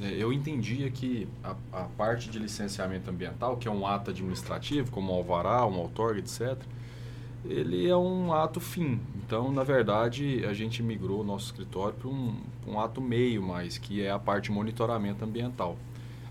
[0.00, 4.90] É, eu entendia que a, a, parte de licenciamento ambiental, que é um ato administrativo,
[4.90, 6.58] como um alvará, um outorga, etc.,
[7.44, 9.00] ele é um ato fim.
[9.26, 13.76] Então, na verdade, a gente migrou o nosso escritório para um, um ato meio mais,
[13.76, 15.76] que é a parte de monitoramento ambiental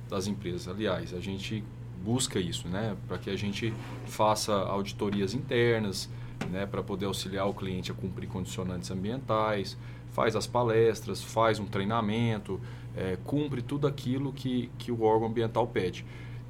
[0.10, 0.70] das empresas.
[0.70, 1.62] Aliás, a gente
[2.02, 3.74] busca isso, né, para que a gente
[4.06, 6.10] faça auditorias internas,
[6.50, 9.78] né, para poder auxiliar o cliente a cumprir condicionantes ambientais,
[10.14, 12.62] faz as palestras, faz um treinamento,
[12.96, 16.06] é, cumpre tudo aquilo que, que o órgão ambiental pede.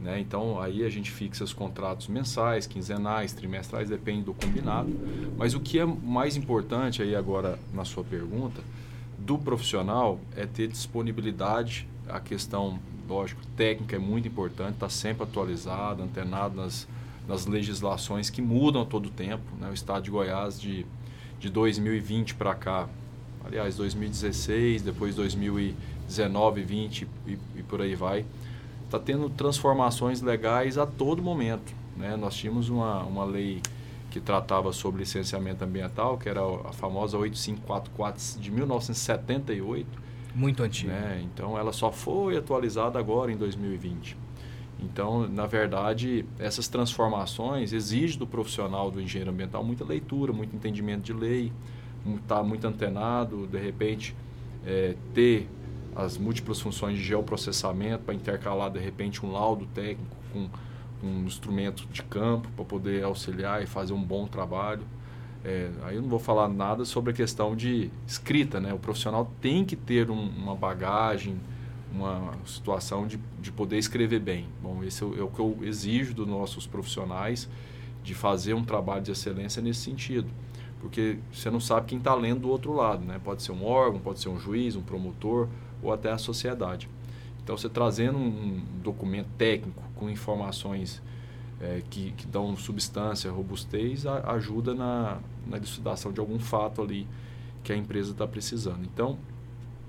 [0.06, 0.20] Né?
[0.20, 4.96] Então, aí a gente fixa os contratos mensais, quinzenais, trimestrais, depende do combinado.
[5.36, 8.62] Mas o que é mais importante aí agora na sua pergunta,
[9.18, 16.04] do profissional, é ter disponibilidade, a questão, lógico, técnica é muito importante, está sempre atualizado,
[16.04, 16.88] antenado nas,
[17.28, 19.44] nas legislações que mudam a todo tempo.
[19.60, 19.70] Né?
[19.72, 20.86] O Estado de Goiás, de,
[21.40, 22.88] de 2020 para cá,
[23.44, 28.24] aliás, 2016, depois 2019, 20 e, e por aí vai,
[28.96, 31.74] está tendo transformações legais a todo momento.
[31.96, 32.16] Né?
[32.16, 33.62] Nós tínhamos uma, uma lei
[34.10, 40.06] que tratava sobre licenciamento ambiental, que era a famosa 8544 de 1978.
[40.34, 40.94] Muito antiga.
[40.94, 41.26] Né?
[41.26, 44.18] Então, ela só foi atualizada agora em 2020.
[44.80, 51.04] Então, na verdade, essas transformações exigem do profissional do engenheiro ambiental muita leitura, muito entendimento
[51.04, 51.52] de lei,
[52.06, 54.16] estar tá muito antenado, de repente,
[54.66, 55.48] é, ter
[55.96, 60.50] as múltiplas funções de geoprocessamento para intercalar de repente um laudo técnico com,
[61.04, 64.82] um instrumento de campo para poder auxiliar e fazer um bom trabalho.
[65.44, 68.74] É, aí eu não vou falar nada sobre a questão de escrita, né?
[68.74, 71.40] O profissional tem que ter um, uma bagagem,
[71.94, 74.48] uma situação de, de poder escrever bem.
[74.62, 77.48] Bom, esse é o, é o que eu exijo dos nossos profissionais,
[78.04, 80.28] de fazer um trabalho de excelência nesse sentido.
[80.80, 83.20] Porque você não sabe quem está lendo do outro lado, né?
[83.24, 85.48] Pode ser um órgão, pode ser um juiz, um promotor,
[85.86, 86.90] ou até a sociedade.
[87.44, 91.02] Então, você trazendo um documento técnico com informações
[91.62, 97.08] é, que, que, dão substância, robustez, a, ajuda na, na elucidação de algum fato ali
[97.64, 98.84] que a empresa está precisando.
[98.84, 99.18] Então,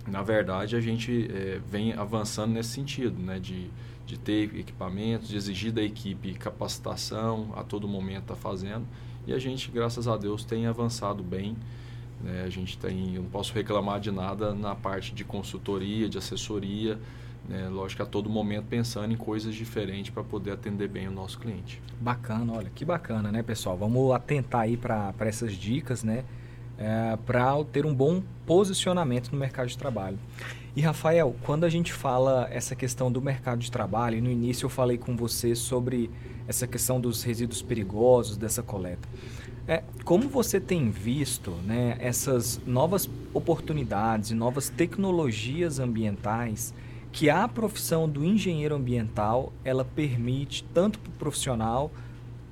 [0.07, 3.71] na verdade, a gente é, vem avançando nesse sentido, né, de,
[4.07, 8.87] de ter equipamentos, de exigir da equipe capacitação, a todo momento está fazendo,
[9.27, 11.57] e a gente, graças a Deus, tem avançado bem
[12.27, 12.43] né?
[12.45, 16.99] A gente tem, eu não posso reclamar de nada na parte de consultoria, de assessoria,
[17.49, 17.69] né?
[17.69, 21.81] lógico a todo momento pensando em coisas diferentes para poder atender bem o nosso cliente.
[22.01, 23.77] Bacana, olha, que bacana, né, pessoal?
[23.77, 26.25] Vamos atentar aí para essas dicas, né?
[26.79, 30.19] É, para ter um bom posicionamento no mercado de trabalho.
[30.75, 34.67] E Rafael, quando a gente fala essa questão do mercado de trabalho, e no início
[34.67, 36.11] eu falei com você sobre
[36.47, 39.09] essa questão dos resíduos perigosos dessa coleta.
[39.69, 46.73] É, como você tem visto né, essas novas oportunidades e novas tecnologias ambientais
[47.11, 51.91] que a profissão do engenheiro ambiental ela permite tanto para o profissional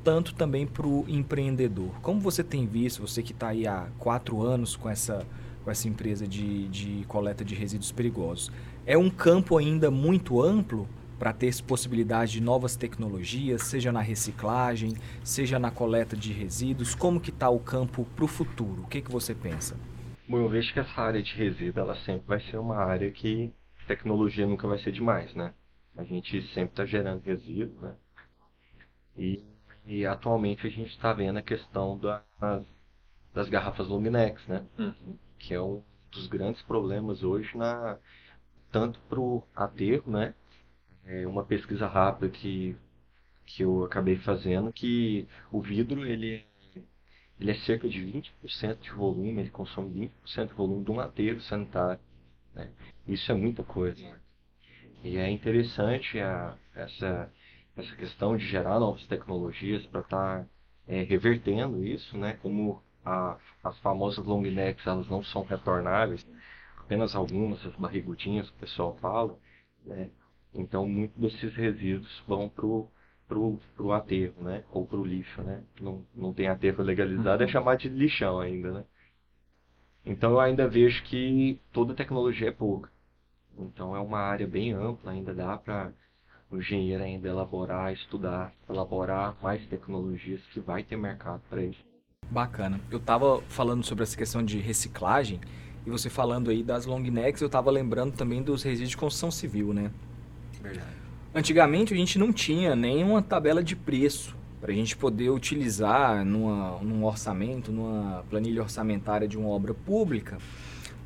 [0.05, 1.88] tanto também para o empreendedor.
[2.03, 5.27] Como você tem visto, você que está aí há quatro anos com essa,
[5.64, 8.53] com essa empresa de, de coleta de resíduos perigosos,
[8.85, 10.87] é um campo ainda muito amplo
[11.18, 16.94] para ter possibilidade de novas tecnologias, seja na reciclagem, seja na coleta de resíduos?
[16.94, 18.83] Como que está o campo para o futuro?
[18.83, 19.77] O que, que você pensa?
[20.29, 23.53] Bom, eu vejo que essa área de resíduo ela sempre vai ser uma área que
[23.87, 25.55] tecnologia nunca vai ser demais, né?
[25.96, 27.94] A gente sempre está gerando resíduo, né?
[29.16, 29.44] E
[29.87, 32.64] E atualmente a gente está vendo a questão das,
[33.35, 34.64] das garrafas necks, né?
[34.79, 35.18] Uhum.
[35.38, 37.98] Que é um dos grandes problemas hoje na
[38.72, 40.35] tanto para o aterro, né?
[41.07, 42.77] É uma pesquisa rápida que
[43.47, 46.45] que eu acabei fazendo que o vidro ele
[47.38, 51.40] ele é cerca de 20% de volume, ele consome 20% de volume de um aterro
[51.43, 52.01] sanitário.
[52.55, 52.71] Né?
[53.07, 54.03] Isso é muita coisa.
[55.03, 57.31] E é interessante a, essa,
[57.77, 60.47] essa questão de gerar novas tecnologias para estar tá,
[60.87, 62.38] é, revertendo isso, né?
[62.40, 66.27] como a, as famosas long necks elas não são retornáveis,
[66.79, 69.37] apenas algumas, as barrigudinhas que o pessoal fala.
[69.85, 70.09] Né?
[70.55, 72.88] Então, muitos desses resíduos vão para o
[73.27, 74.62] pro, pro aterro, né?
[74.71, 75.62] Ou pro lixo, né?
[75.81, 78.85] Não, não tem aterro legalizado, é chamar de lixão ainda, né?
[80.05, 82.90] Então eu ainda vejo que toda tecnologia é pouca.
[83.59, 85.93] Então é uma área bem ampla, ainda dá para
[86.51, 91.83] o engenheiro ainda elaborar, estudar, elaborar mais tecnologias que vai ter mercado para isso.
[92.31, 92.81] Bacana.
[92.90, 95.40] Eu estava falando sobre essa questão de reciclagem
[95.87, 99.31] e você falando aí das long necks, eu estava lembrando também dos resíduos de construção
[99.31, 99.90] civil, né?
[100.64, 100.87] Verdade.
[101.35, 106.79] Antigamente a gente não tinha nenhuma tabela de preço para a gente poder utilizar numa,
[106.79, 110.38] num orçamento, numa planilha orçamentária de uma obra pública,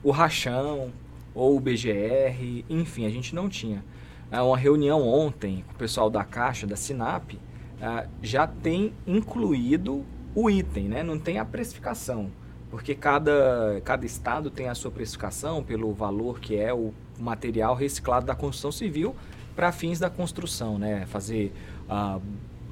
[0.00, 0.92] o rachão
[1.34, 3.84] ou o BGR, enfim, a gente não tinha.
[4.30, 7.32] É, uma reunião ontem com o pessoal da Caixa, da Sinap,
[7.80, 10.04] é, já tem incluído
[10.36, 11.02] o item, né?
[11.02, 12.30] não tem a precificação,
[12.70, 18.26] porque cada, cada estado tem a sua precificação pelo valor que é o material reciclado
[18.26, 19.16] da construção civil
[19.58, 21.04] para fins da construção, né?
[21.06, 21.52] Fazer
[21.90, 22.22] uh,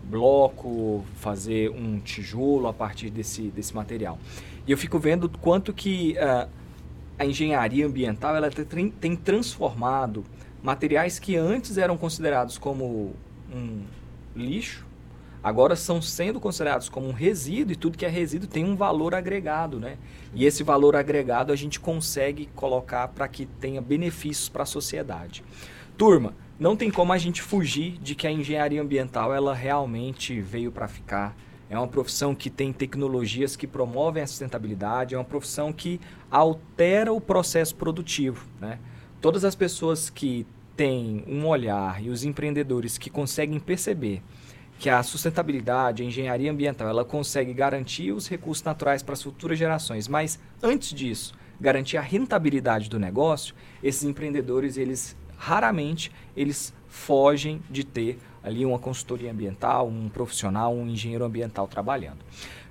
[0.04, 4.20] bloco, fazer um tijolo a partir desse, desse material.
[4.64, 6.48] E eu fico vendo quanto que uh,
[7.18, 10.24] a engenharia ambiental ela tem, tem transformado
[10.62, 13.16] materiais que antes eram considerados como
[13.52, 13.82] um
[14.36, 14.86] lixo,
[15.42, 19.12] agora são sendo considerados como um resíduo e tudo que é resíduo tem um valor
[19.12, 19.98] agregado, né?
[20.32, 25.42] E esse valor agregado a gente consegue colocar para que tenha benefícios para a sociedade.
[25.96, 30.70] Turma, não tem como a gente fugir de que a engenharia ambiental ela realmente veio
[30.70, 31.34] para ficar.
[31.70, 35.98] É uma profissão que tem tecnologias que promovem a sustentabilidade, é uma profissão que
[36.30, 38.46] altera o processo produtivo.
[38.60, 38.78] Né?
[39.22, 44.22] Todas as pessoas que têm um olhar e os empreendedores que conseguem perceber
[44.78, 49.58] que a sustentabilidade, a engenharia ambiental, ela consegue garantir os recursos naturais para as futuras
[49.58, 57.60] gerações, mas antes disso, garantir a rentabilidade do negócio, esses empreendedores eles raramente eles fogem
[57.70, 62.18] de ter ali uma consultoria ambiental, um profissional, um engenheiro ambiental trabalhando.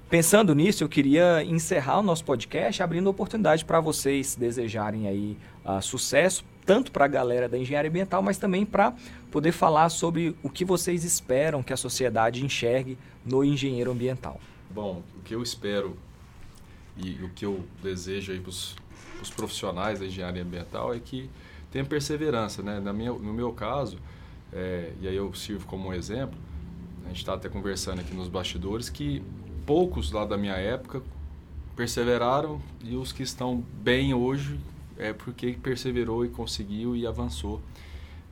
[0.09, 5.81] Pensando nisso, eu queria encerrar o nosso podcast abrindo oportunidade para vocês desejarem aí uh,
[5.81, 8.93] sucesso, tanto para a galera da engenharia ambiental, mas também para
[9.31, 14.39] poder falar sobre o que vocês esperam que a sociedade enxergue no engenheiro ambiental.
[14.69, 15.97] Bom, o que eu espero
[16.95, 18.75] e o que eu desejo aí para os
[19.35, 21.29] profissionais da engenharia ambiental é que
[21.75, 22.79] tem perseverança, né?
[22.79, 23.97] Na minha, no meu caso,
[24.53, 26.39] é, e aí eu sirvo como um exemplo,
[27.03, 29.21] a gente está até conversando aqui nos bastidores, que
[29.65, 31.01] poucos lá da minha época
[31.75, 34.57] perseveraram e os que estão bem hoje
[34.97, 37.61] é porque perseverou e conseguiu e avançou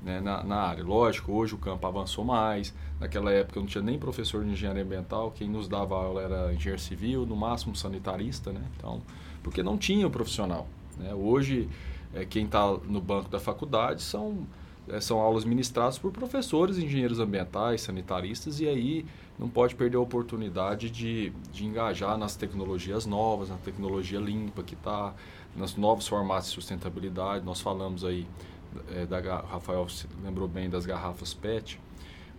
[0.01, 0.81] né, na, na, área.
[0.81, 2.73] Lógico, hoje o campo avançou mais.
[2.97, 6.53] Naquela época eu não tinha nem professor de engenharia ambiental, quem nos dava aula era
[6.53, 8.61] engenheiro civil, no máximo sanitarista, né?
[8.77, 9.01] Então,
[9.43, 10.65] porque não tinha o profissional.
[10.97, 11.13] Né?
[11.13, 11.67] Hoje
[12.13, 14.45] é, quem está no banco da faculdade são,
[14.87, 19.05] é, são aulas ministradas por professores, engenheiros ambientais, sanitaristas, e aí
[19.37, 24.75] não pode perder a oportunidade de, de engajar nas tecnologias novas, na tecnologia limpa que
[24.75, 25.13] está,
[25.55, 27.43] nos novos formatos de sustentabilidade.
[27.43, 28.27] Nós falamos aí,
[28.91, 29.87] é, da, Rafael
[30.23, 31.79] lembrou bem das garrafas PET.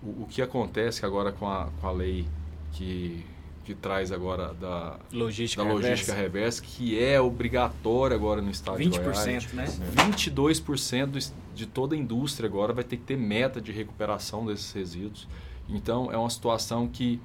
[0.02, 2.26] O, o que acontece agora com a, com a lei
[2.72, 3.24] que
[3.64, 8.90] que traz agora da logística, da logística reversa, que é obrigatória agora no estado 20%,
[8.90, 9.52] de Goiás.
[9.52, 9.66] né?
[10.10, 15.26] 22% de toda a indústria agora vai ter que ter meta de recuperação desses resíduos.
[15.68, 17.20] Então, é uma situação que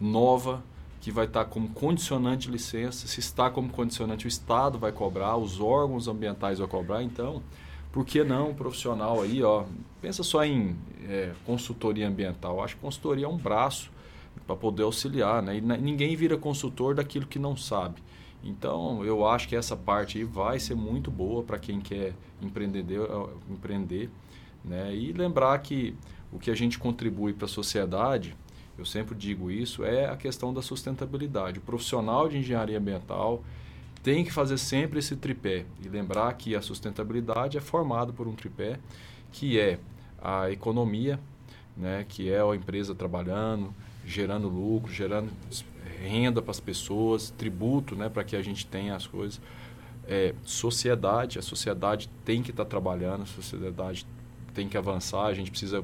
[0.00, 0.62] nova,
[1.00, 3.06] que vai estar como condicionante de licença.
[3.06, 7.02] Se está como condicionante, o Estado vai cobrar, os órgãos ambientais vão cobrar.
[7.04, 7.40] Então,
[7.92, 9.64] por que não um profissional aí, ó,
[10.02, 10.76] pensa só em
[11.08, 12.62] é, consultoria ambiental.
[12.62, 13.93] Acho que consultoria é um braço
[14.46, 15.56] para poder auxiliar, né?
[15.56, 18.02] E ninguém vira consultor daquilo que não sabe.
[18.42, 22.84] Então, eu acho que essa parte aí vai ser muito boa para quem quer empreender,
[23.50, 24.10] empreender,
[24.64, 24.94] né?
[24.94, 25.94] E lembrar que
[26.30, 28.36] o que a gente contribui para a sociedade,
[28.76, 31.58] eu sempre digo isso, é a questão da sustentabilidade.
[31.58, 33.42] O profissional de engenharia ambiental
[34.02, 38.34] tem que fazer sempre esse tripé e lembrar que a sustentabilidade é formada por um
[38.34, 38.78] tripé
[39.32, 39.78] que é
[40.20, 41.18] a economia,
[41.74, 43.74] né, que é a empresa trabalhando,
[44.04, 45.30] gerando lucro, gerando
[46.02, 49.40] renda para as pessoas, tributo, né, para que a gente tenha as coisas.
[50.06, 54.06] É, sociedade, a sociedade tem que estar tá trabalhando, a sociedade
[54.52, 55.82] tem que avançar, a gente precisa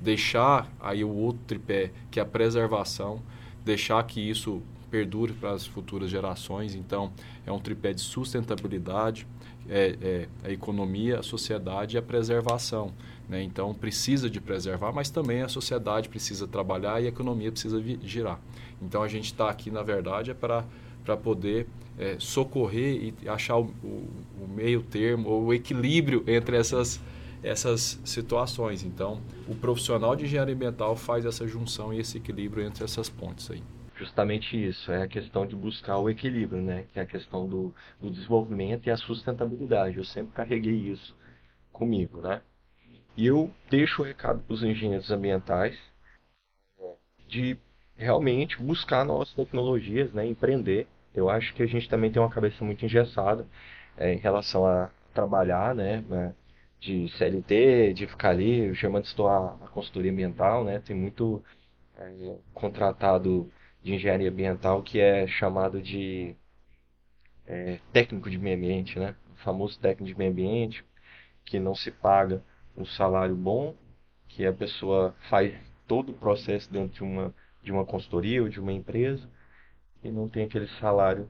[0.00, 3.22] deixar aí o outro tripé, que é a preservação,
[3.64, 6.74] deixar que isso perdure para as futuras gerações.
[6.74, 7.12] Então,
[7.46, 9.26] é um tripé de sustentabilidade,
[9.68, 12.92] é, é a economia, a sociedade e a preservação.
[13.28, 13.42] Né?
[13.42, 18.40] Então, precisa de preservar, mas também a sociedade precisa trabalhar e a economia precisa girar.
[18.80, 21.66] Então, a gente está aqui, na verdade, é para poder
[21.98, 24.08] é, socorrer e achar o, o,
[24.42, 27.00] o meio termo, ou o equilíbrio entre essas,
[27.42, 28.82] essas situações.
[28.82, 33.50] Então, o profissional de engenharia ambiental faz essa junção e esse equilíbrio entre essas pontes
[33.50, 33.62] aí
[34.02, 36.86] justamente isso, é a questão de buscar o equilíbrio, né?
[36.92, 39.98] Que é a questão do, do desenvolvimento e a sustentabilidade.
[39.98, 41.16] Eu sempre carreguei isso
[41.72, 42.42] comigo, né?
[43.16, 45.78] E eu deixo o recado para os engenheiros ambientais
[47.28, 47.56] de
[47.96, 50.26] realmente buscar novas tecnologias, né?
[50.26, 50.86] Empreender.
[51.14, 53.46] Eu acho que a gente também tem uma cabeça muito engessada
[53.96, 56.04] é, em relação a trabalhar, né?
[56.08, 56.34] né
[56.80, 58.70] de CLT, de ficar ali.
[58.70, 60.80] O Germano estou a, a consultoria ambiental, né?
[60.80, 61.42] Tem muito
[61.96, 63.50] é, contratado
[63.82, 66.34] de engenharia ambiental que é chamado de
[67.46, 69.14] é, técnico de meio ambiente, né?
[69.34, 70.84] O famoso técnico de meio ambiente,
[71.44, 72.42] que não se paga
[72.76, 73.74] um salário bom,
[74.28, 75.54] que a pessoa faz
[75.86, 79.28] todo o processo dentro de uma, de uma consultoria ou de uma empresa
[80.02, 81.28] e não tem aquele salário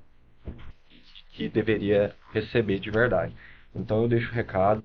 [1.32, 3.34] que deveria receber de verdade.
[3.74, 4.84] Então eu deixo o recado,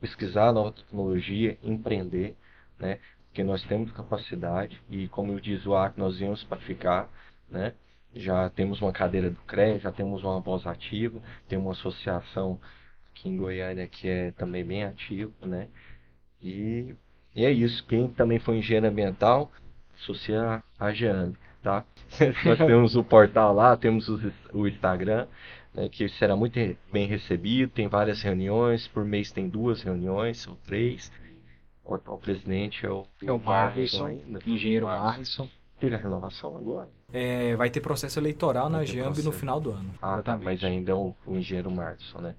[0.00, 2.36] pesquisar nova tecnologia, empreender,
[2.78, 2.98] né?
[3.32, 7.08] porque nós temos capacidade e, como diz o Arco, nós viemos para ficar,
[7.48, 7.72] né?
[8.14, 11.18] Já temos uma cadeira do CRE, já temos uma voz ativa,
[11.48, 12.60] tem uma associação
[13.12, 15.68] aqui em Goiânia que é também bem ativa, né?
[16.42, 16.94] E,
[17.34, 17.86] e é isso.
[17.86, 19.50] Quem também foi engenheiro ambiental,
[19.94, 21.84] associa a Jeane, tá?
[22.44, 25.26] nós temos o portal lá, temos o, o Instagram,
[25.72, 26.58] né, que será muito
[26.92, 31.10] bem recebido, tem várias reuniões, por mês tem duas reuniões ou três,
[31.84, 34.40] o atual presidente é o, é o Marrison, ainda.
[34.46, 35.48] engenheiro Marrison.
[35.80, 36.88] Teve a renovação agora?
[37.12, 39.92] É, vai ter processo eleitoral vai na Jamb no final do ano.
[40.00, 42.36] Ah, tá, mas ainda é o, o engenheiro Marrison, né?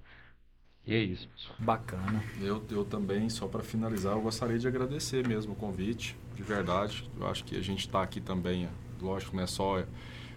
[0.86, 1.56] E é isso, pessoal.
[1.58, 2.22] Bacana.
[2.40, 7.08] Eu, eu também, só para finalizar, eu gostaria de agradecer mesmo o convite, de verdade.
[7.18, 8.68] Eu acho que a gente está aqui também,
[9.00, 9.82] lógico, não é só,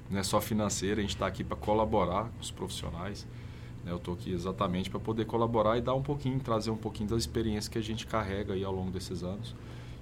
[0.09, 3.27] não é só financeiro, a gente está aqui para colaborar com os profissionais.
[3.83, 3.91] Né?
[3.91, 7.17] Eu estou aqui exatamente para poder colaborar e dar um pouquinho, trazer um pouquinho da
[7.17, 9.53] experiência que a gente carrega aí ao longo desses anos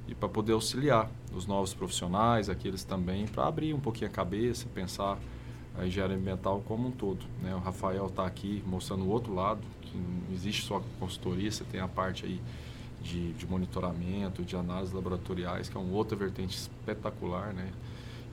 [0.08, 4.68] e para poder auxiliar os novos profissionais, aqueles também, para abrir um pouquinho a cabeça,
[4.74, 5.18] pensar
[5.78, 7.26] a engenharia ambiental como um todo.
[7.42, 7.54] Né?
[7.56, 9.62] O Rafael está aqui mostrando o outro lado,
[9.96, 12.42] não existe só consultoria, você tem a parte aí
[13.02, 17.72] de, de monitoramento, de análises laboratoriais, que é uma outra vertente espetacular, né?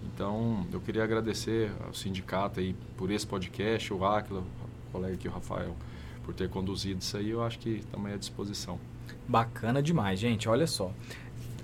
[0.05, 4.43] Então, eu queria agradecer ao sindicato aí por esse podcast, o Aquila,
[4.91, 5.77] colega aqui, o Rafael,
[6.25, 8.79] por ter conduzido isso aí, eu acho que também é à disposição.
[9.29, 10.49] Bacana demais, gente.
[10.49, 10.93] Olha só.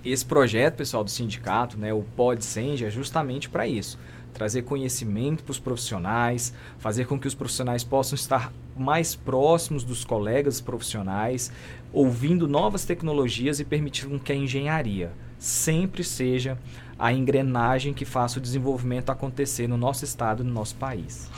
[0.03, 3.99] Esse projeto, pessoal, do sindicato, né, o PodSenge, é justamente para isso.
[4.33, 10.05] Trazer conhecimento para os profissionais, fazer com que os profissionais possam estar mais próximos dos
[10.05, 11.51] colegas profissionais,
[11.91, 16.57] ouvindo novas tecnologias e permitindo que a engenharia sempre seja
[16.97, 21.29] a engrenagem que faça o desenvolvimento acontecer no nosso estado e no nosso país.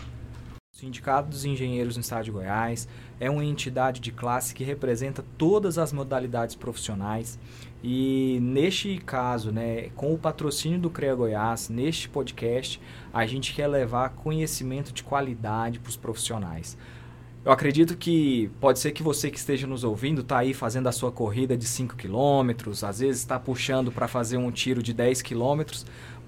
[0.72, 2.88] Sindicato dos Engenheiros no Estado de Goiás
[3.20, 7.38] é uma entidade de classe que representa todas as modalidades profissionais
[7.84, 12.80] e neste caso, né, com o patrocínio do CREA Goiás, neste podcast,
[13.14, 16.78] a gente quer levar conhecimento de qualidade para os profissionais.
[17.44, 20.92] Eu acredito que pode ser que você que esteja nos ouvindo está aí fazendo a
[20.92, 25.24] sua corrida de 5 km, às vezes está puxando para fazer um tiro de 10
[25.24, 25.64] km,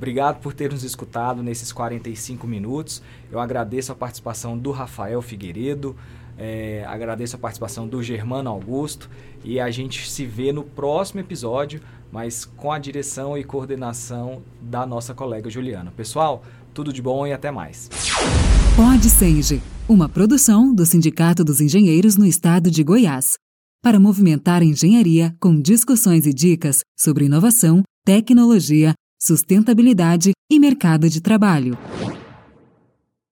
[0.03, 3.01] Obrigado por ter nos escutado nesses 45 minutos.
[3.31, 5.95] Eu agradeço a participação do Rafael Figueiredo,
[6.37, 9.09] é, agradeço a participação do Germano Augusto
[9.43, 11.81] e a gente se vê no próximo episódio,
[12.11, 15.91] mas com a direção e coordenação da nossa colega Juliana.
[15.95, 17.89] Pessoal, tudo de bom e até mais.
[18.75, 23.33] Pode Senge, uma produção do Sindicato dos Engenheiros no Estado de Goiás,
[23.81, 31.21] para movimentar a engenharia com discussões e dicas sobre inovação, tecnologia sustentabilidade e mercado de
[31.21, 31.77] trabalho.